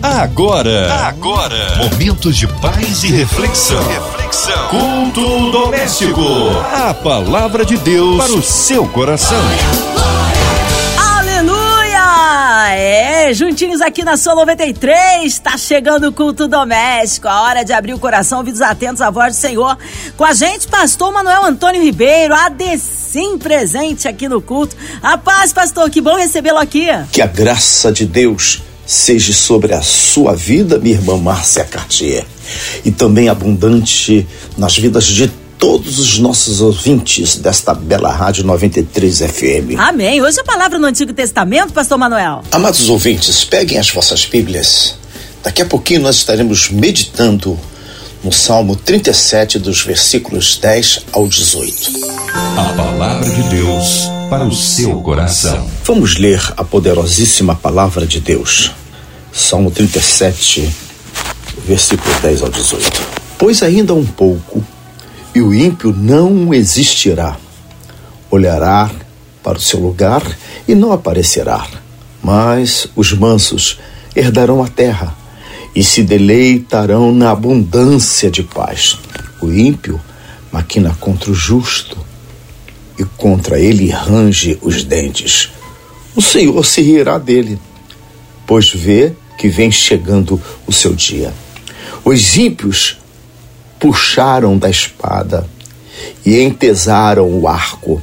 [0.00, 3.82] Agora, agora, momentos de paz e reflexão.
[3.88, 4.68] Reflexão.
[4.68, 6.22] Culto doméstico.
[6.72, 9.40] A palavra de Deus para o seu coração.
[10.96, 12.76] Aleluia!
[12.76, 17.94] É, juntinhos aqui na sua 93, está chegando o culto doméstico, a hora de abrir
[17.94, 19.76] o coração, ouvidos atentos à voz do Senhor.
[20.16, 24.76] Com a gente, pastor Manuel Antônio Ribeiro, ADCim presente aqui no culto.
[25.02, 26.86] A paz, pastor, que bom recebê-lo aqui.
[27.10, 32.24] Que a graça de Deus seja sobre a sua vida, minha irmã Márcia Cartier,
[32.82, 34.26] e também abundante
[34.56, 39.76] nas vidas de todos os nossos ouvintes desta bela rádio 93 FM.
[39.76, 40.22] Amém.
[40.22, 42.42] Hoje a palavra no Antigo Testamento, pastor Manuel.
[42.50, 44.94] Amados ouvintes, peguem as vossas Bíblias.
[45.42, 47.60] Daqui a pouquinho nós estaremos meditando
[48.24, 51.90] no Salmo 37, dos versículos 10 ao 18.
[52.56, 55.68] A palavra de Deus para o seu coração.
[55.84, 58.72] Vamos ler a poderosíssima palavra de Deus.
[59.38, 60.68] Salmo 37,
[61.64, 63.02] versículo 10 ao 18.
[63.38, 64.64] Pois ainda um pouco,
[65.32, 67.36] e o ímpio não existirá.
[68.28, 68.90] Olhará
[69.40, 70.22] para o seu lugar
[70.66, 71.64] e não aparecerá.
[72.20, 73.78] Mas os mansos
[74.14, 75.16] herdarão a terra
[75.72, 78.98] e se deleitarão na abundância de paz.
[79.40, 80.00] O ímpio
[80.50, 81.96] maquina contra o justo
[82.98, 85.50] e contra ele range os dentes.
[86.16, 87.56] O Senhor se rirá dele,
[88.44, 91.32] pois vê que vem chegando o seu dia.
[92.04, 92.98] Os ímpios
[93.78, 95.48] puxaram da espada
[96.26, 98.02] e entesaram o arco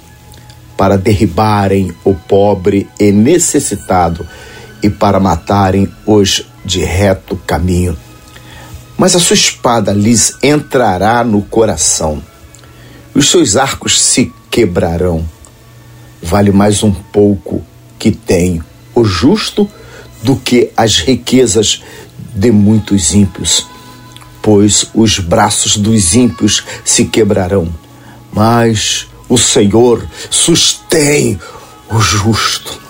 [0.77, 4.27] para derribarem o pobre e necessitado
[4.81, 7.97] e para matarem os de reto caminho.
[8.97, 12.21] Mas a sua espada lhes entrará no coração,
[13.13, 15.25] os seus arcos se quebrarão.
[16.21, 17.63] Vale mais um pouco
[17.99, 18.61] que tem
[18.93, 19.69] o justo
[20.25, 21.83] do que as riquezas
[22.33, 23.67] de muitos ímpios,
[24.41, 27.71] pois os braços dos ímpios se quebrarão,
[28.33, 31.39] mas o Senhor sustém
[31.91, 32.81] o justo.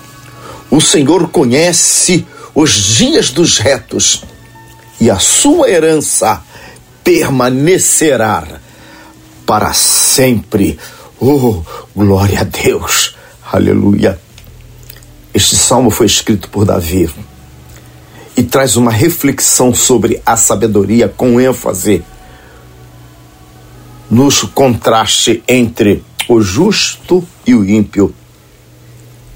[0.71, 2.25] O Senhor conhece
[2.55, 4.23] os dias dos retos
[4.99, 6.41] e a sua herança
[7.03, 8.61] permanecerá
[9.45, 10.79] para sempre.
[11.19, 11.61] Oh,
[11.93, 13.13] glória a Deus!
[13.51, 14.24] Aleluia!
[15.35, 17.09] Este salmo foi escrito por Davi
[18.37, 22.01] e traz uma reflexão sobre a sabedoria com ênfase
[24.09, 28.15] no contraste entre o justo e o ímpio.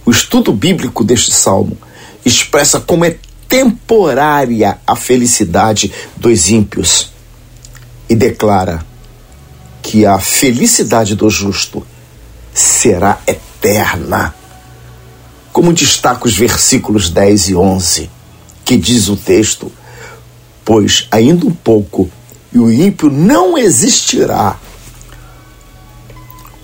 [0.06, 1.78] O estudo bíblico deste salmo
[2.26, 3.18] expressa como é
[3.50, 7.12] temporária a felicidade dos ímpios
[8.08, 8.86] e declara
[9.82, 11.86] que a felicidade do justo
[12.54, 14.39] será eterna.
[15.52, 18.10] Como destaca os versículos 10 e 11,
[18.64, 19.72] que diz o texto:
[20.64, 22.10] Pois ainda um pouco
[22.52, 24.58] e o ímpio não existirá.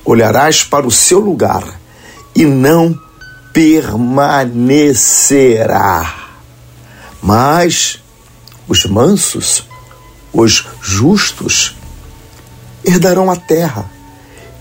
[0.03, 1.79] Olharás para o seu lugar
[2.35, 2.95] e não
[3.51, 4.75] permanecerá.
[7.22, 8.00] Mas
[8.68, 9.63] os mansos,
[10.31, 11.75] os justos,
[12.84, 13.90] herdarão a terra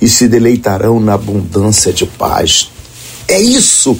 [0.00, 2.70] e se deleitarão na abundância de paz.
[3.28, 3.98] É isso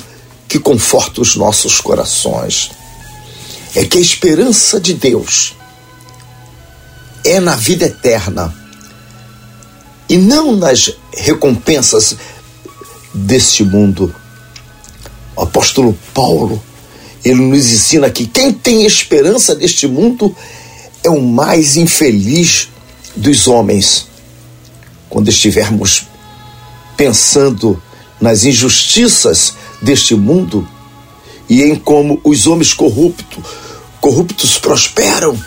[0.55, 2.71] que conforta os nossos corações.
[3.75, 5.57] É que a esperança de Deus
[7.25, 8.55] é na vida eterna
[10.09, 12.17] e não nas recompensas
[13.13, 14.15] deste mundo.
[15.35, 16.63] O apóstolo Paulo,
[17.25, 20.37] ele nos ensina que quem tem esperança deste mundo
[21.03, 22.69] é o mais infeliz
[23.17, 24.07] dos homens.
[25.11, 26.07] Quando estivermos
[26.97, 27.83] pensando
[28.21, 30.67] nas injustiças deste mundo
[31.49, 33.45] e em como os homens corruptos,
[34.01, 35.39] corruptos prosperam,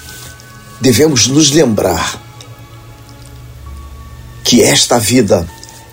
[0.80, 2.22] devemos nos lembrar
[4.44, 5.48] que esta vida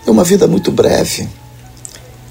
[0.07, 1.29] é uma vida muito breve.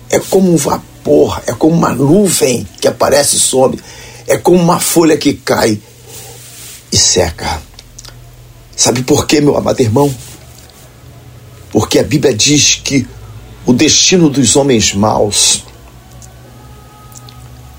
[0.09, 3.79] É como um vapor, é como uma nuvem que aparece e some,
[4.27, 5.81] é como uma folha que cai
[6.91, 7.61] e seca.
[8.75, 10.13] Sabe por quê, meu amado irmão?
[11.71, 13.07] Porque a Bíblia diz que
[13.65, 15.63] o destino dos homens maus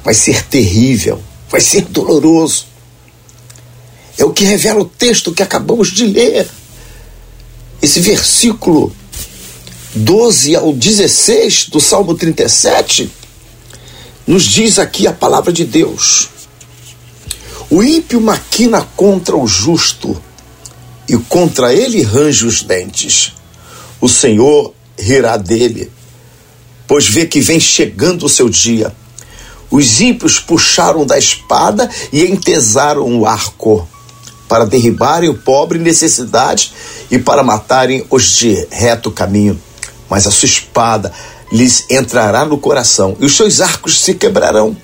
[0.05, 2.67] vai ser terrível, vai ser doloroso.
[4.19, 6.47] É o que revela o texto que acabamos de ler.
[7.81, 8.95] Esse versículo
[9.95, 13.11] 12 ao 16 do Salmo 37
[14.27, 16.29] nos diz aqui a palavra de Deus.
[17.71, 20.21] O ímpio maquina contra o justo
[21.09, 23.33] e contra ele range os dentes.
[24.01, 25.91] O Senhor rirá dele,
[26.87, 28.95] pois vê que vem chegando o seu dia.
[29.71, 33.89] Os ímpios puxaram da espada e entesaram o arco
[34.49, 36.73] para derribarem o pobre necessidade
[37.11, 39.61] e para matarem os de reto caminho.
[40.09, 41.13] Mas a sua espada
[41.51, 44.77] lhes entrará no coração e os seus arcos se quebrarão.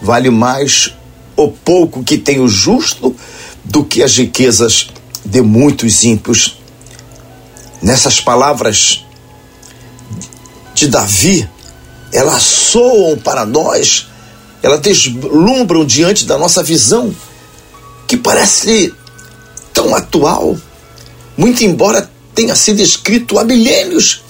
[0.00, 0.94] Vale mais
[1.36, 3.14] o pouco que tem o justo
[3.64, 4.88] do que as riquezas
[5.24, 6.58] de muitos ímpios.
[7.80, 9.04] Nessas palavras
[10.74, 11.48] de Davi,
[12.12, 14.08] elas soam para nós,
[14.62, 17.14] elas deslumbram diante da nossa visão,
[18.06, 18.94] que parece
[19.72, 20.56] tão atual,
[21.36, 24.22] muito embora tenha sido escrito há milênios.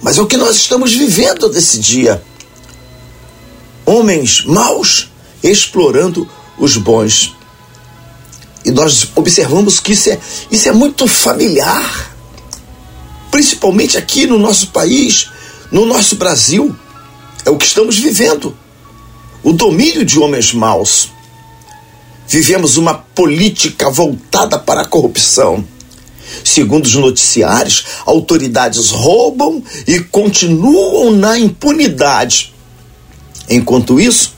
[0.00, 2.22] Mas é o que nós estamos vivendo nesse dia.
[3.84, 5.10] Homens maus
[5.42, 6.28] explorando
[6.58, 7.34] os bons.
[8.64, 10.18] E nós observamos que isso é,
[10.50, 12.14] isso é muito familiar,
[13.30, 15.30] principalmente aqui no nosso país,
[15.70, 16.74] no nosso Brasil.
[17.44, 18.56] É o que estamos vivendo.
[19.48, 21.08] O domínio de homens maus.
[22.26, 25.64] Vivemos uma política voltada para a corrupção.
[26.44, 32.54] Segundo os noticiários, autoridades roubam e continuam na impunidade.
[33.48, 34.34] Enquanto isso,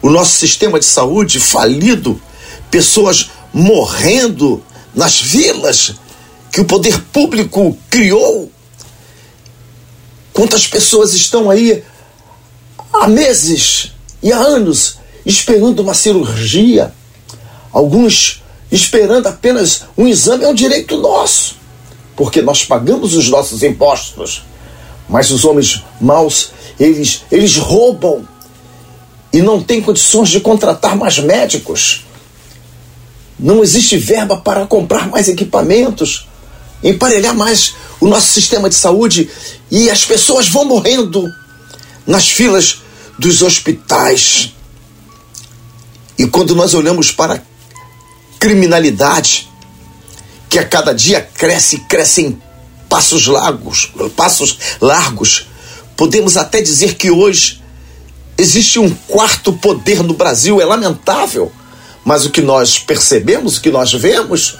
[0.00, 2.22] o nosso sistema de saúde falido,
[2.70, 4.62] pessoas morrendo
[4.94, 5.96] nas vilas
[6.52, 8.48] que o poder público criou.
[10.32, 11.82] Quantas pessoas estão aí
[12.92, 13.93] há meses
[14.24, 16.94] e há anos esperando uma cirurgia,
[17.70, 18.42] alguns
[18.72, 21.56] esperando apenas um exame, é um direito nosso,
[22.16, 24.42] porque nós pagamos os nossos impostos.
[25.06, 28.26] Mas os homens maus, eles, eles roubam
[29.30, 32.06] e não tem condições de contratar mais médicos.
[33.38, 36.26] Não existe verba para comprar mais equipamentos,
[36.82, 39.28] emparelhar mais o nosso sistema de saúde
[39.70, 41.30] e as pessoas vão morrendo
[42.06, 42.83] nas filas
[43.18, 44.54] dos hospitais.
[46.18, 47.40] E quando nós olhamos para a
[48.38, 49.48] criminalidade,
[50.48, 52.42] que a cada dia cresce, cresce em
[52.88, 55.48] passos largos, passos largos,
[55.96, 57.64] podemos até dizer que hoje
[58.36, 61.52] Existe um quarto poder no Brasil, é lamentável,
[62.04, 64.56] mas o que nós percebemos, o que nós vemos,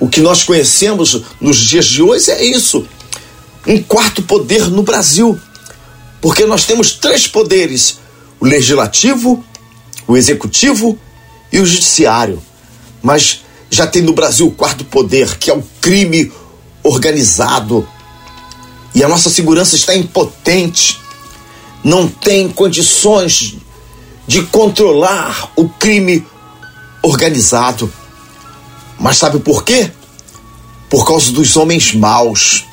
[0.00, 2.84] o que nós conhecemos nos dias de hoje é isso:
[3.64, 5.38] um quarto poder no Brasil.
[6.20, 7.98] Porque nós temos três poderes:
[8.38, 9.44] o legislativo,
[10.06, 10.98] o executivo
[11.52, 12.42] e o judiciário.
[13.02, 16.32] Mas já tem no Brasil o quarto poder, que é o crime
[16.82, 17.88] organizado.
[18.94, 21.00] E a nossa segurança está impotente
[21.82, 23.56] não tem condições
[24.26, 26.26] de controlar o crime
[27.02, 27.92] organizado.
[28.98, 29.90] Mas sabe por quê?
[30.88, 32.66] Por causa dos homens maus.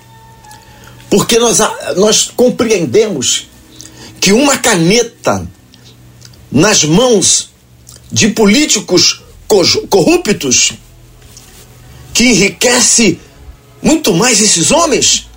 [1.09, 1.59] Porque nós,
[1.95, 3.47] nós compreendemos
[4.19, 5.47] que uma caneta
[6.51, 7.49] nas mãos
[8.11, 9.21] de políticos
[9.89, 10.73] corruptos
[12.13, 13.19] que enriquece
[13.81, 15.27] muito mais esses homens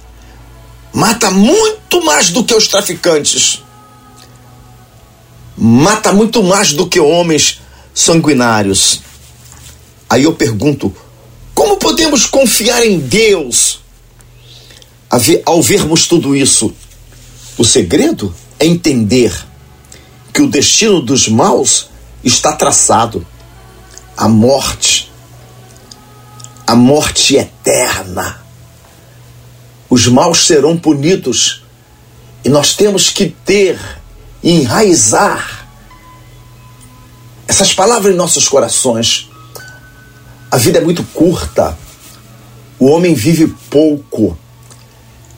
[0.92, 3.62] mata muito mais do que os traficantes.
[5.56, 7.60] Mata muito mais do que homens
[7.94, 9.00] sanguinários.
[10.08, 10.94] Aí eu pergunto:
[11.54, 13.80] como podemos confiar em Deus
[15.44, 16.72] ao vermos tudo isso?
[17.58, 19.32] O segredo é entender
[20.32, 21.90] que o destino dos maus
[22.22, 23.26] está traçado
[24.16, 25.10] a morte,
[26.66, 28.40] a morte eterna
[29.90, 31.64] os maus serão punidos.
[32.44, 33.78] E nós temos que ter,
[34.42, 35.68] enraizar
[37.46, 39.28] essas palavras em nossos corações.
[40.48, 41.76] A vida é muito curta.
[42.78, 44.38] O homem vive pouco.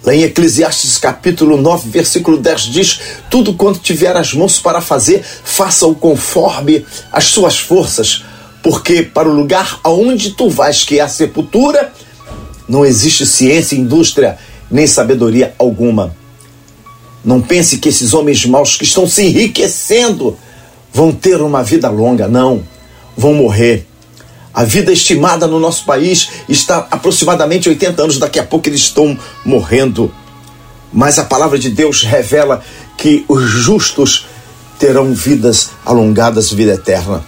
[0.04, 5.22] Lá em Eclesiastes capítulo 9, versículo 10 diz: Tudo quanto tiver as mãos para fazer,
[5.22, 8.24] faça-o conforme as suas forças,
[8.62, 11.92] porque para o lugar aonde tu vais, que é a sepultura,
[12.68, 16.16] não existe ciência, indústria nem sabedoria alguma.
[17.24, 20.36] Não pense que esses homens maus que estão se enriquecendo
[20.92, 22.64] vão ter uma vida longa, não.
[23.16, 23.86] Vão morrer.
[24.54, 29.18] A vida estimada no nosso país está aproximadamente 80 anos, daqui a pouco eles estão
[29.44, 30.12] morrendo.
[30.92, 32.62] Mas a palavra de Deus revela
[32.98, 34.26] que os justos
[34.78, 37.24] terão vidas alongadas, vida eterna.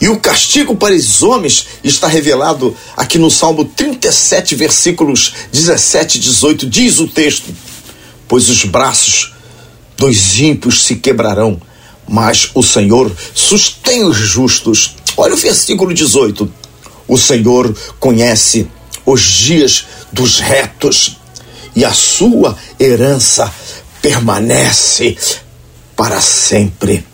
[0.00, 6.20] E o castigo para os homens está revelado aqui no Salmo 37, versículos 17 e
[6.20, 6.66] 18.
[6.68, 7.54] Diz o texto:
[8.26, 9.32] Pois os braços
[9.96, 11.60] dos ímpios se quebrarão,
[12.08, 14.96] mas o Senhor sustém os justos.
[15.16, 16.50] Olha o versículo 18.
[17.06, 18.68] O Senhor conhece
[19.04, 21.18] os dias dos retos
[21.74, 23.52] e a sua herança
[24.00, 25.16] permanece
[25.96, 27.06] para sempre.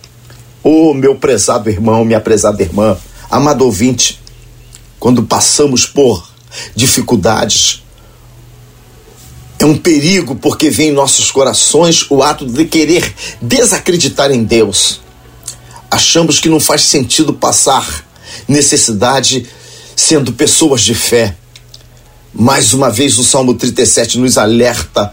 [0.63, 2.97] Oh, meu prezado irmão, minha prezada irmã,
[3.31, 4.21] amado ouvinte,
[4.99, 6.29] quando passamos por
[6.75, 7.83] dificuldades,
[9.59, 15.01] é um perigo porque vem em nossos corações o ato de querer desacreditar em Deus.
[15.91, 18.07] Achamos que não faz sentido passar
[18.47, 19.47] necessidade
[19.97, 21.37] sendo pessoas de fé.
[22.33, 25.13] Mais uma vez, o Salmo 37 nos alerta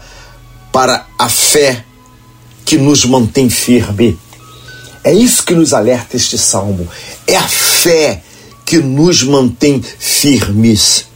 [0.72, 1.84] para a fé
[2.64, 4.18] que nos mantém firme.
[5.02, 6.88] É isso que nos alerta este salmo.
[7.26, 8.22] É a fé
[8.64, 11.06] que nos mantém firmes.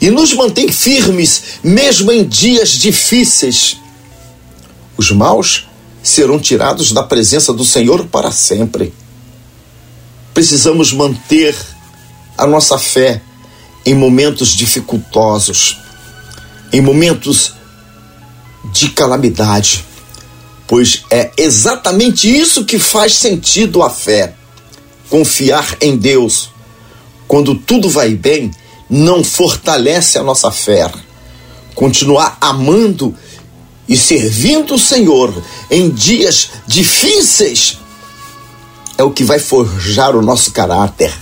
[0.00, 3.76] E nos mantém firmes mesmo em dias difíceis.
[4.96, 5.66] Os maus
[6.04, 8.94] serão tirados da presença do Senhor para sempre.
[10.32, 11.56] Precisamos manter
[12.38, 13.20] a nossa fé
[13.84, 15.78] em momentos dificultosos,
[16.72, 17.54] em momentos
[18.72, 19.84] de calamidade
[20.66, 24.34] pois é exatamente isso que faz sentido a fé.
[25.08, 26.50] Confiar em Deus.
[27.28, 28.50] Quando tudo vai bem,
[28.88, 30.90] não fortalece a nossa fé.
[31.74, 33.14] Continuar amando
[33.88, 35.34] e servindo o Senhor
[35.70, 37.78] em dias difíceis
[38.96, 41.12] é o que vai forjar o nosso caráter.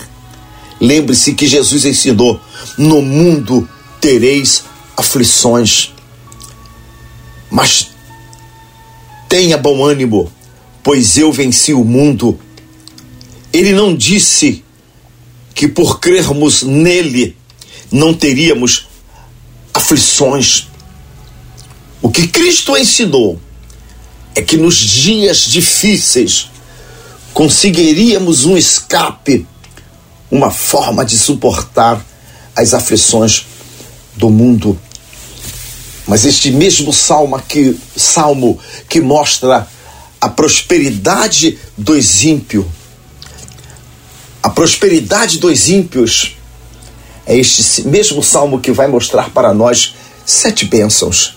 [0.80, 2.40] Lembre-se que Jesus ensinou:
[2.76, 3.68] no mundo
[4.00, 4.64] tereis
[4.96, 5.92] aflições,
[7.50, 7.92] mas
[9.32, 10.30] Tenha bom ânimo,
[10.82, 12.38] pois eu venci o mundo.
[13.50, 14.62] Ele não disse
[15.54, 17.34] que por crermos nele
[17.90, 18.88] não teríamos
[19.72, 20.68] aflições.
[22.02, 23.40] O que Cristo ensinou
[24.34, 26.50] é que nos dias difíceis
[27.32, 29.46] conseguiríamos um escape,
[30.28, 32.04] uma forma de suportar
[32.56, 33.46] as aflições
[34.16, 34.78] do mundo.
[36.04, 39.68] Mas este mesmo salmo que, salmo que mostra
[40.20, 42.66] a prosperidade dos ímpios,
[44.42, 46.36] a prosperidade dos ímpios,
[47.24, 49.94] é este mesmo salmo que vai mostrar para nós
[50.26, 51.36] sete bênçãos.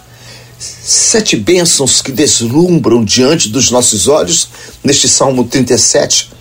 [0.87, 4.49] Sete bênçãos que deslumbram diante dos nossos olhos
[4.83, 6.31] neste Salmo 37,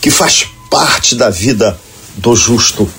[0.00, 1.78] que faz parte da vida
[2.16, 2.92] do justo.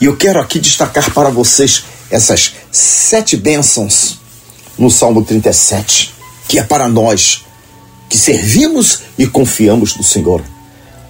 [0.00, 4.18] E eu quero aqui destacar para vocês essas sete bênçãos
[4.78, 6.14] no Salmo 37,
[6.48, 7.44] que é para nós
[8.08, 10.42] que servimos e confiamos no Senhor.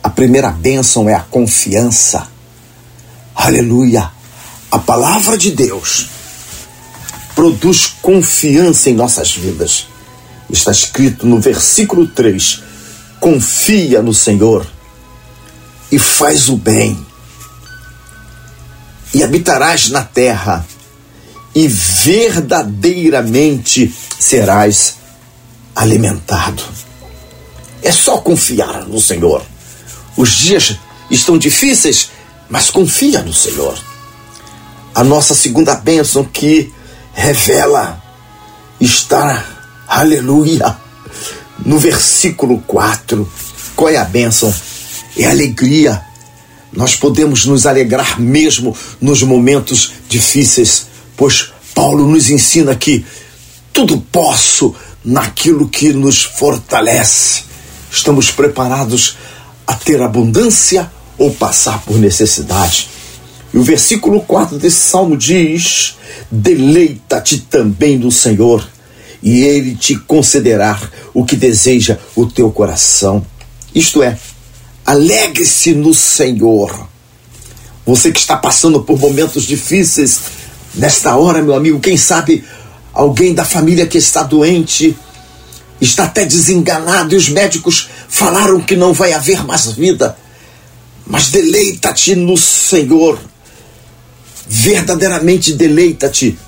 [0.02, 2.26] A primeira bênção é a confiança.
[3.33, 4.11] Aleluia!
[4.73, 6.12] A palavra de Deus
[7.35, 9.89] produz confiança em nossas vidas.
[10.51, 12.62] Está escrito no versículo 3:
[13.21, 14.67] confia no Senhor
[15.91, 17.05] e faz o bem,
[19.15, 20.67] e habitarás na terra
[21.55, 24.97] e verdadeiramente serás
[25.75, 26.62] alimentado.
[27.83, 29.43] É só confiar no Senhor.
[30.17, 30.77] Os dias
[31.11, 32.11] estão difíceis,
[32.49, 33.77] mas confia no Senhor.
[34.95, 36.73] A nossa segunda bênção que
[37.12, 38.02] revela
[38.81, 39.45] está,
[39.87, 40.76] aleluia,
[41.64, 43.31] no versículo 4.
[43.76, 44.52] Qual é a bênção?
[45.16, 46.02] É alegria.
[46.73, 53.04] Nós podemos nos alegrar mesmo nos momentos difíceis pois Paulo nos ensina que
[53.73, 57.45] tudo posso naquilo que nos fortalece.
[57.90, 59.16] Estamos preparados
[59.66, 62.88] a ter abundância ou passar por necessidade.
[63.52, 65.97] E o versículo 4 desse salmo diz:
[66.30, 68.66] Deleita-te também no Senhor,
[69.23, 70.80] e ele te concederá
[71.12, 73.25] o que deseja o teu coração.
[73.75, 74.18] Isto é,
[74.85, 76.88] alegre-se no Senhor.
[77.85, 80.21] Você que está passando por momentos difíceis,
[80.75, 82.42] Nesta hora, meu amigo, quem sabe
[82.94, 84.97] alguém da família que está doente,
[85.80, 90.16] está até desenganado e os médicos falaram que não vai haver mais vida.
[91.06, 93.18] Mas deleita-te no Senhor.
[94.47, 96.39] Verdadeiramente deleita-te,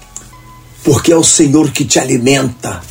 [0.82, 2.82] porque é o Senhor que te alimenta,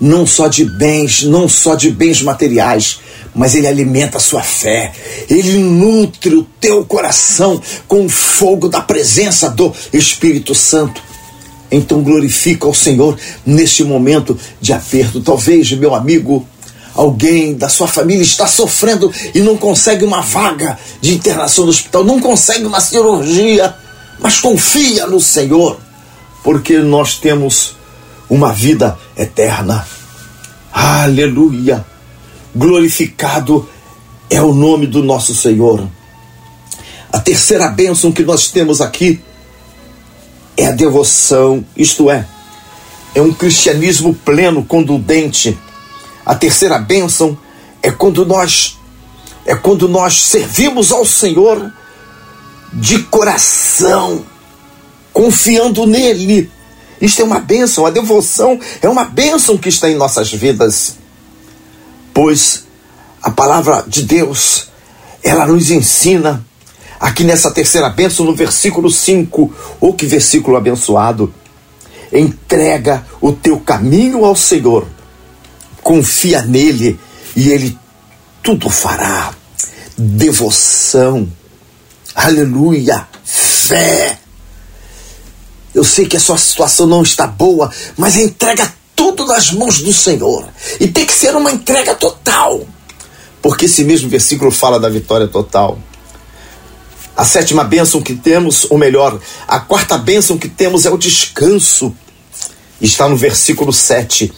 [0.00, 3.00] não só de bens, não só de bens materiais,
[3.34, 4.92] mas ele alimenta a sua fé,
[5.28, 11.02] ele nutre o teu coração com o fogo da presença do Espírito Santo.
[11.70, 15.20] Então glorifica ao Senhor neste momento de aperto.
[15.20, 16.46] Talvez, meu amigo,
[16.94, 22.02] alguém da sua família está sofrendo e não consegue uma vaga de internação no hospital,
[22.02, 23.74] não consegue uma cirurgia,
[24.20, 25.78] mas confia no Senhor,
[26.42, 27.76] porque nós temos
[28.28, 29.86] uma vida eterna.
[30.72, 31.84] Aleluia!
[32.54, 33.68] glorificado
[34.28, 35.88] é o nome do nosso Senhor.
[37.12, 39.20] A terceira bênção que nós temos aqui
[40.56, 42.26] é a devoção, isto é,
[43.14, 45.58] é um cristianismo pleno, condudente,
[46.24, 47.36] A terceira bênção
[47.82, 48.78] é quando nós
[49.46, 51.72] é quando nós servimos ao Senhor
[52.72, 54.24] de coração,
[55.12, 56.50] confiando nele.
[57.00, 60.96] Isto é uma bênção, a devoção é uma bênção que está em nossas vidas.
[62.12, 62.64] Pois
[63.22, 64.68] a palavra de Deus,
[65.22, 66.44] ela nos ensina
[66.98, 69.52] aqui nessa terceira bênção, no versículo 5.
[69.80, 71.32] Oh, que versículo abençoado!
[72.12, 74.86] Entrega o teu caminho ao Senhor,
[75.82, 76.98] confia nele
[77.36, 77.78] e ele
[78.42, 79.32] tudo fará.
[79.96, 81.28] Devoção,
[82.14, 84.18] aleluia, fé.
[85.74, 89.92] Eu sei que a sua situação não está boa, mas entrega tudo nas mãos do
[89.92, 90.48] Senhor.
[90.78, 92.66] E tem que ser uma entrega total.
[93.40, 95.78] Porque esse mesmo versículo fala da vitória total.
[97.16, 101.94] A sétima bênção que temos, ou melhor, a quarta bênção que temos é o descanso.
[102.80, 104.32] Está no versículo 7.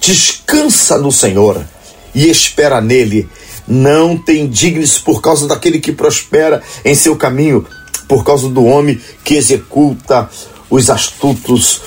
[0.00, 1.66] Descansa no Senhor
[2.14, 3.28] e espera nele.
[3.66, 7.66] Não te indignes por causa daquele que prospera em seu caminho,
[8.08, 10.30] por causa do homem que executa
[10.70, 11.80] os astutos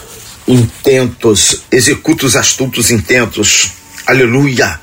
[0.48, 3.71] intentos, executa os astutos intentos.
[4.05, 4.79] Aleluia.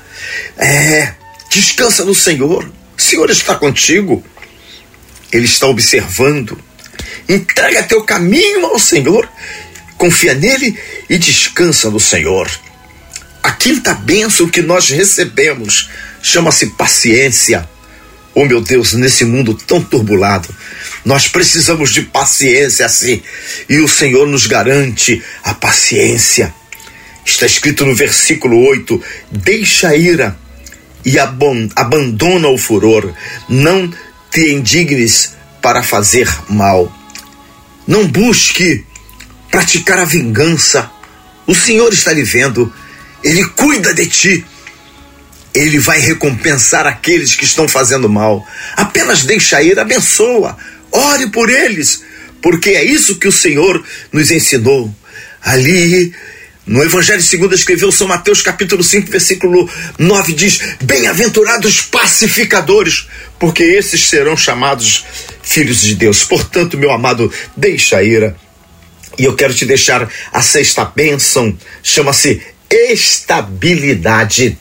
[0.57, 1.13] É,
[1.49, 2.71] descansa no Senhor.
[2.97, 4.23] O Senhor está contigo.
[5.31, 6.57] Ele está observando.
[7.27, 9.27] Entrega teu caminho ao Senhor,
[9.97, 12.49] confia nele e descansa no Senhor.
[13.43, 15.89] A quinta bênção que nós recebemos
[16.27, 17.67] chama-se paciência.
[18.35, 20.47] Oh meu Deus, nesse mundo tão turbulado,
[21.03, 23.21] nós precisamos de paciência assim,
[23.67, 26.53] e o Senhor nos garante a paciência.
[27.25, 30.37] Está escrito no versículo 8: Deixa a ira
[31.03, 33.13] e abandona o furor,
[33.49, 33.91] não
[34.29, 36.91] te indignes para fazer mal.
[37.87, 38.85] Não busque
[39.49, 40.91] praticar a vingança.
[41.47, 42.71] O Senhor está lhe vendo,
[43.23, 44.45] Ele cuida de ti.
[45.57, 48.45] Ele vai recompensar aqueles que estão fazendo mal.
[48.75, 50.57] Apenas deixa ir, abençoa,
[50.91, 52.03] ore por eles,
[52.41, 54.93] porque é isso que o Senhor nos ensinou.
[55.41, 56.13] Ali
[56.67, 63.07] no Evangelho segundo escreveu São Mateus capítulo 5, versículo 9 diz: Bem-aventurados pacificadores,
[63.39, 65.05] porque esses serão chamados
[65.41, 66.25] filhos de Deus.
[66.25, 68.35] Portanto, meu amado, deixa a ira.
[69.17, 74.57] E eu quero te deixar a sexta bênção, chama-se estabilidade.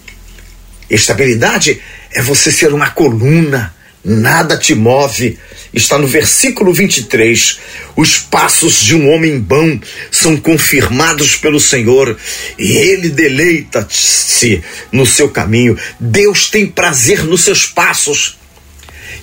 [0.89, 1.81] Estabilidade
[2.13, 5.39] é você ser uma coluna, nada te move,
[5.75, 7.59] está no versículo 23.
[7.97, 9.79] Os passos de um homem bom
[10.11, 12.17] são confirmados pelo Senhor
[12.59, 15.77] e ele deleita-se no seu caminho.
[15.99, 18.39] Deus tem prazer nos seus passos.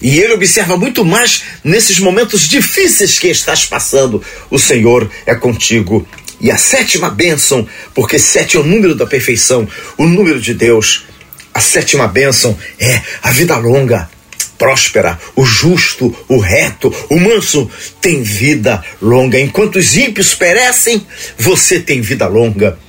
[0.02, 4.21] E ele observa muito mais nesses momentos difíceis que estás passando.
[4.49, 6.06] O Senhor é contigo.
[6.41, 9.65] E a sétima bênção, porque sete é o número da perfeição,
[9.97, 11.06] o número de Deus.
[11.54, 14.10] A sétima bênção é a vida longa
[14.58, 19.38] próspera, o justo, o reto, o manso tem vida longa.
[19.38, 21.06] Enquanto os ímpios perecem,
[21.38, 22.80] você tem vida longa.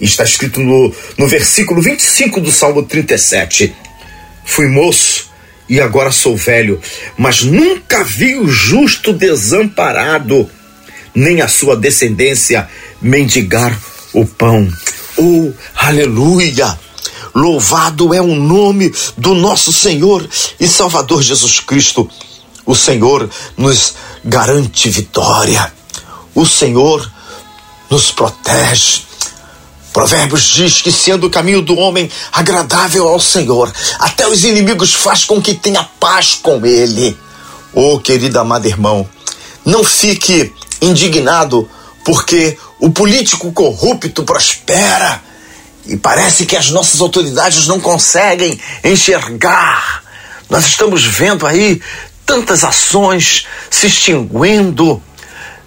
[0.00, 3.72] Está escrito no, no versículo 25 do Salmo 37.
[4.44, 5.30] Fui moço
[5.68, 6.80] e agora sou velho,
[7.16, 10.50] mas nunca vi o justo desamparado,
[11.14, 12.68] nem a sua descendência
[13.00, 13.78] mendigar
[14.12, 14.68] o pão.
[15.16, 16.76] Oh, aleluia!
[17.34, 20.28] Louvado é o nome do nosso Senhor
[20.60, 22.08] e Salvador Jesus Cristo.
[22.66, 25.72] O Senhor nos garante vitória.
[26.34, 27.10] O Senhor
[27.90, 29.02] nos protege.
[29.92, 35.24] Provérbios diz que sendo o caminho do homem agradável ao Senhor, até os inimigos faz
[35.24, 37.16] com que tenha paz com ele.
[37.74, 39.08] Oh, querido amado irmão,
[39.64, 41.68] não fique indignado
[42.04, 45.22] porque o político corrupto prospera
[45.86, 50.02] e parece que as nossas autoridades não conseguem enxergar.
[50.48, 51.80] Nós estamos vendo aí
[52.24, 55.02] tantas ações se extinguindo,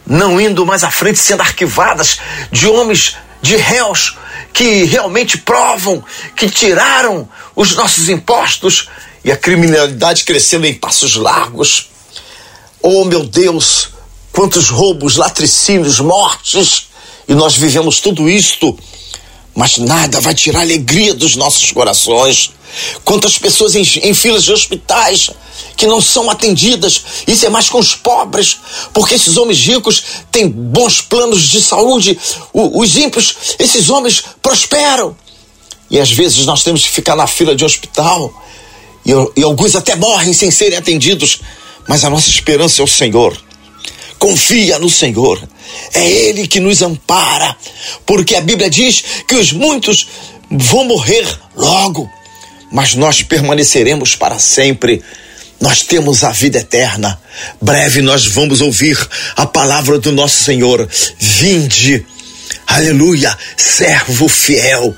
[0.06, 2.20] não indo mais à frente, sendo arquivadas
[2.52, 4.18] de homens, de réus
[4.54, 6.04] que realmente provam
[6.36, 8.88] que tiraram os nossos impostos
[9.24, 11.90] e a criminalidade crescendo em passos largos.
[12.82, 13.90] Oh, meu Deus,
[14.32, 16.88] quantos roubos, latricínios, mortes,
[17.28, 18.78] e nós vivemos tudo isto
[19.56, 22.52] mas nada vai tirar a alegria dos nossos corações.
[23.06, 25.30] Quantas pessoas em, em, filas de hospitais
[25.78, 28.58] que não são atendidas, isso é mais com os pobres,
[28.94, 32.20] porque esses homens ricos têm bons planos de saúde,
[32.52, 35.16] o, os ímpios, esses homens prosperam.
[35.90, 38.44] E às vezes nós temos que ficar na fila de hospital,
[39.06, 41.40] e, e alguns até morrem sem serem atendidos,
[41.88, 43.45] mas a nossa esperança é o Senhor.
[44.18, 45.42] Confia no Senhor.
[45.94, 47.56] É Ele que nos ampara,
[48.06, 50.08] porque a Bíblia diz que os muitos
[50.50, 52.10] vão morrer logo,
[52.72, 55.04] mas nós permaneceremos para sempre.
[55.60, 57.20] Nós temos a vida eterna.
[57.62, 58.98] Breve nós vamos ouvir
[59.36, 60.88] a palavra do nosso Senhor.
[61.18, 62.06] Vinde,
[62.68, 64.96] aleluia, servo fiel,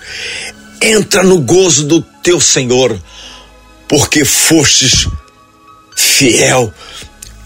[0.81, 2.99] entra no gozo do teu Senhor,
[3.87, 5.07] porque fostes
[5.95, 6.73] fiel,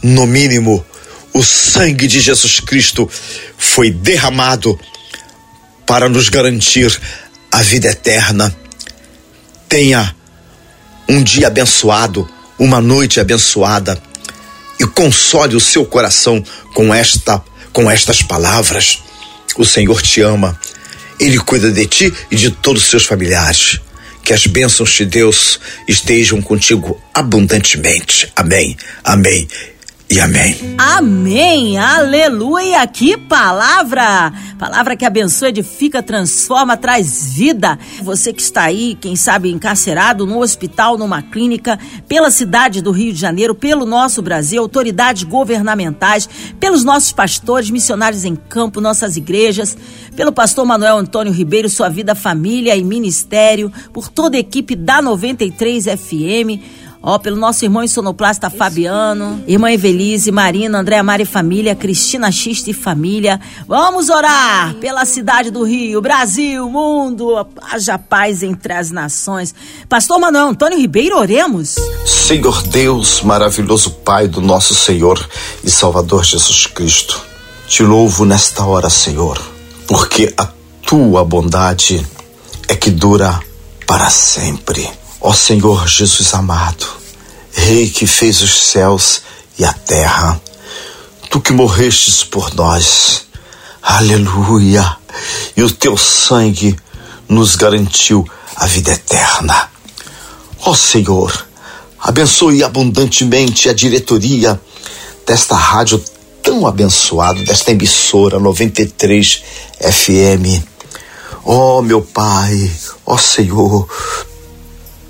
[0.02, 0.86] no mínimo,
[1.34, 3.10] o sangue de Jesus Cristo
[3.58, 4.80] foi derramado
[5.86, 7.00] para nos garantir
[7.52, 8.56] a vida eterna.
[9.68, 10.16] Tenha
[11.08, 14.02] um dia abençoado, uma noite abençoada
[14.80, 17.42] e console o seu coração com esta
[17.72, 19.00] com estas palavras.
[19.58, 20.60] O Senhor te ama.
[21.20, 23.80] Ele cuida de ti e de todos os seus familiares.
[24.24, 28.32] Que as bênçãos de Deus estejam contigo abundantemente.
[28.36, 28.78] Amém.
[29.04, 29.48] Amém
[30.12, 30.76] e amém.
[30.78, 34.34] Amém, aleluia, que palavra!
[34.60, 37.80] Palavra que abençoa, edifica, transforma, traz vida.
[38.04, 43.14] Você que está aí, quem sabe encarcerado no hospital, numa clínica, pela cidade do Rio
[43.14, 46.28] de Janeiro, pelo nosso Brasil, autoridades governamentais,
[46.60, 49.78] pelos nossos pastores, missionários em campo, nossas igrejas,
[50.14, 55.02] pelo pastor Manuel Antônio Ribeiro, sua vida, família e ministério, por toda a equipe da
[55.02, 62.32] 93 FM Ó, pelo nosso irmão sonoplasta Fabiano, irmã Evelise, Marina, Andréa Mari Família, Cristina
[62.32, 63.42] Xista e Família.
[63.68, 69.56] Vamos orar pela cidade do Rio, Brasil, mundo, haja paz entre as nações.
[69.90, 71.76] Pastor Manuel Antônio Ribeiro, oremos.
[72.06, 75.28] Senhor Deus, maravilhoso Pai do nosso Senhor
[75.64, 77.20] e Salvador Jesus Cristo,
[77.68, 79.42] te louvo nesta hora, Senhor,
[79.88, 80.48] porque a
[80.86, 82.06] tua bondade
[82.68, 83.40] é que dura
[83.88, 85.01] para sempre.
[85.22, 86.88] Ó Senhor Jesus amado,
[87.54, 89.22] Rei que fez os céus
[89.60, 90.42] e a terra,
[91.30, 93.28] tu que morrestes por nós,
[93.84, 94.98] aleluia,
[95.56, 96.76] e o teu sangue
[97.30, 99.70] nos garantiu a vida eterna.
[100.62, 101.48] Ó Senhor,
[102.00, 104.60] abençoe abundantemente a diretoria
[105.28, 106.04] desta rádio
[106.42, 109.44] tão abençoada, desta emissora 93
[109.80, 110.66] FM.
[111.46, 112.72] Ó meu Pai,
[113.06, 113.88] ó Senhor,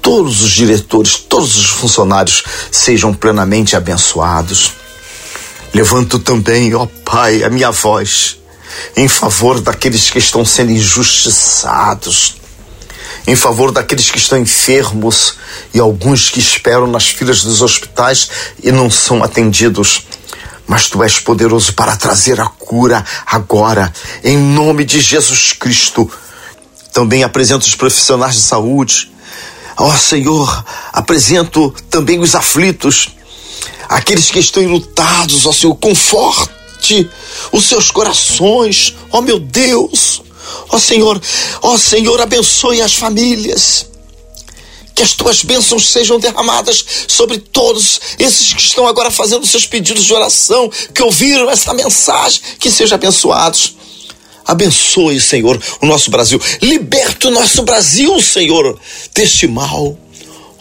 [0.02, 4.74] todos os diretores, todos os funcionários sejam plenamente abençoados.
[5.74, 8.42] Levanto também, ó Pai, a minha voz
[8.96, 12.36] em favor daqueles que estão sendo injustiçados,
[13.28, 15.36] em favor daqueles que estão enfermos
[15.74, 18.30] e alguns que esperam nas filas dos hospitais
[18.64, 20.06] e não são atendidos.
[20.68, 23.92] Mas tu és poderoso para trazer a cura agora,
[24.24, 26.10] em nome de Jesus Cristo.
[26.94, 29.12] Também apresento os profissionais de saúde,
[29.78, 33.10] Ó oh, Senhor, apresento também os aflitos,
[33.88, 37.10] aqueles que estão lutados, ó Senhor, conforte
[37.52, 40.22] os seus corações, ó meu Deus.
[40.70, 41.22] Ó Senhor,
[41.62, 43.86] ó Senhor, abençoe as famílias.
[44.94, 50.06] Que as tuas bênçãos sejam derramadas sobre todos esses que estão agora fazendo seus pedidos
[50.06, 53.76] de oração, que ouviram esta mensagem, que sejam abençoados.
[54.46, 56.42] Abençoe, Senhor, o nosso Brasil.
[56.62, 58.80] Liberta o nosso Brasil, Senhor,
[59.14, 59.98] deste mal.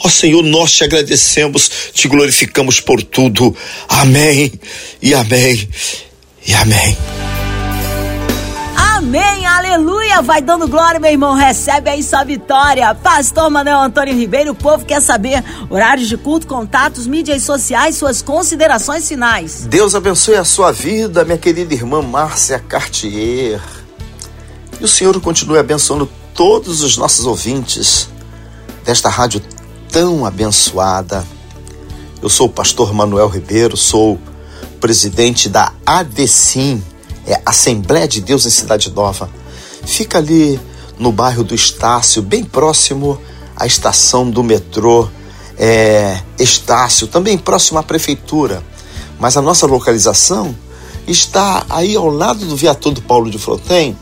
[0.02, 3.54] Ó Senhor, nós te agradecemos, te glorificamos por tudo.
[3.88, 4.50] Amém
[5.02, 5.68] e amém
[6.46, 6.96] e amém.
[9.00, 10.20] Amém, aleluia.
[10.20, 11.34] Vai dando glória, meu irmão.
[11.34, 12.94] Recebe aí sua vitória.
[12.94, 18.20] Pastor Manuel Antônio Ribeiro, o povo quer saber horários de culto, contatos, mídias sociais, suas
[18.20, 19.64] considerações finais.
[19.66, 23.58] Deus abençoe a sua vida, minha querida irmã Márcia Cartier.
[24.78, 28.10] E o Senhor continue abençoando todos os nossos ouvintes
[28.84, 29.40] desta rádio
[29.90, 31.26] tão abençoada.
[32.20, 34.20] Eu sou o pastor Manuel Ribeiro, sou
[34.78, 36.82] presidente da ADCIM,
[37.30, 39.30] é Assembleia de Deus em Cidade Nova.
[39.84, 40.60] Fica ali
[40.98, 43.20] no bairro do Estácio, bem próximo
[43.56, 45.08] à estação do metrô
[45.56, 48.62] é, Estácio, também próximo à prefeitura.
[49.18, 50.54] Mas a nossa localização
[51.06, 53.96] está aí ao lado do viaduto Paulo de Fronten,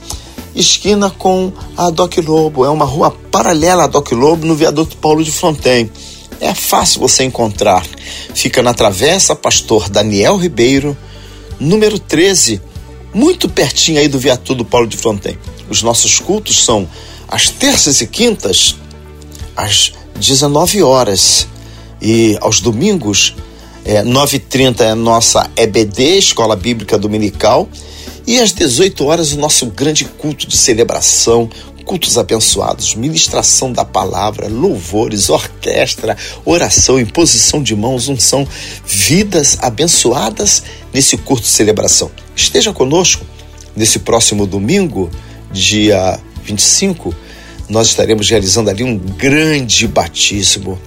[0.55, 2.64] esquina com a Doc Lobo.
[2.64, 5.91] É uma rua paralela à Doc Lobo no viaduto Paulo de Fronten.
[6.41, 7.85] É fácil você encontrar.
[8.35, 10.97] Fica na Travessa Pastor Daniel Ribeiro,
[11.59, 12.62] número 13,
[13.19, 15.37] muito pertinho aí do viaduto Paulo de Fronten.
[15.69, 16.89] Os nossos cultos são
[17.27, 18.77] às terças e quintas,
[19.57, 21.49] às 19 horas.
[22.01, 23.35] E aos domingos,
[23.85, 27.69] é, 9h30 é a nossa EBD, Escola Bíblica Dominical.
[28.25, 31.51] E às 18 horas, o nosso grande culto de celebração,
[31.88, 38.46] cultos abençoados, ministração da palavra, louvores, orquestra, oração, imposição de mãos, unção,
[38.87, 42.11] vidas abençoadas nesse culto de celebração.
[42.37, 43.24] Esteja conosco
[43.74, 45.11] nesse próximo domingo,
[45.51, 47.14] dia 25,
[47.70, 50.79] Nós estaremos realizando ali um grande batismo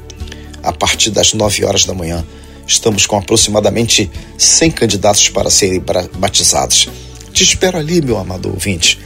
[0.62, 2.24] a partir das 9 horas da manhã.
[2.68, 5.84] Estamos com aproximadamente 100 candidatos para serem
[6.20, 6.88] batizados.
[7.34, 9.00] Te espero ali, meu amado ouvinte.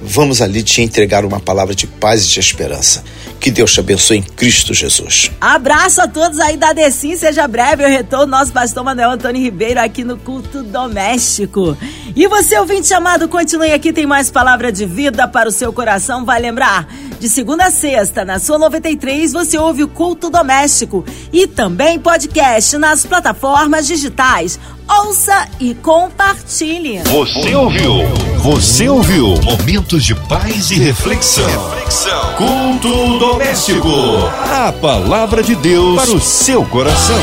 [0.00, 3.04] Vamos ali te entregar uma palavra de paz e de esperança.
[3.40, 5.30] Que Deus te abençoe em Cristo Jesus.
[5.40, 9.80] Abraço a todos aí da Decim, seja breve o retorno nosso pastor Manuel Antônio Ribeiro
[9.80, 11.76] aqui no culto doméstico.
[12.16, 16.24] E você, ouvinte chamado, continue aqui, tem mais palavra de vida para o seu coração,
[16.24, 16.88] vai lembrar.
[17.20, 22.76] De segunda a sexta, na sua 93, você ouve o culto doméstico e também podcast
[22.76, 24.58] nas plataformas digitais.
[24.88, 27.00] Ouça e compartilhe.
[27.04, 27.92] Você ouviu?
[28.38, 29.34] Você ouviu?
[29.42, 31.44] Momentos de paz e reflexão.
[31.70, 32.34] reflexão.
[32.36, 33.90] Culto doméstico.
[34.50, 37.16] A palavra de Deus para o seu coração.